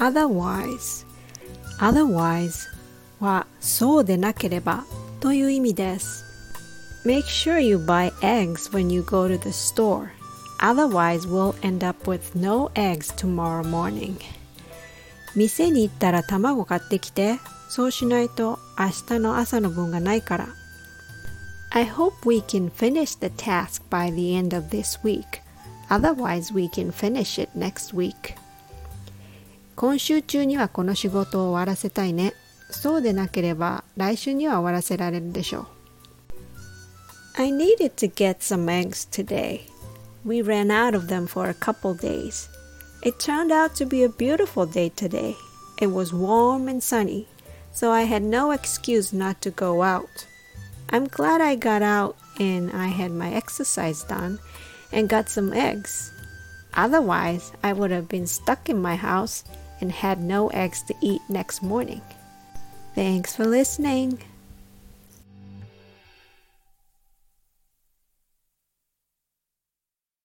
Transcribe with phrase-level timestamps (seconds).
[0.00, 1.06] otherwise
[1.78, 2.66] otherwise
[3.20, 4.84] はそうでなければ
[5.20, 6.24] という意味です
[7.04, 10.08] Make sure you buy eggs when you go to the store
[10.60, 14.16] otherwise we'll end up with no eggs tomorrow morning
[15.34, 17.38] 店に行ったら卵買ってきて
[17.68, 20.48] そうしないと明日の朝の分がないから
[21.70, 25.42] I hope we can finish the task by the end of this week
[25.88, 28.34] otherwise we can finish it next week
[29.74, 32.34] 今週中にはこの仕事を終わらせたいね
[32.70, 35.66] そうでなければ来週には終わらせられるでしょう
[37.38, 39.60] I needed to get some eggs today
[40.24, 42.48] We ran out of them for a couple days
[43.06, 45.36] It turned out to be a beautiful day today.
[45.80, 47.28] It was warm and sunny,
[47.70, 50.26] so I had no excuse not to go out.
[50.90, 54.40] I'm glad I got out and I had my exercise done
[54.92, 56.10] and got some eggs.
[56.73, 59.43] Otherwise, I would have been stuck in my house
[59.81, 62.01] and had no eggs to eat next morning.
[62.95, 64.19] Thanks for listening.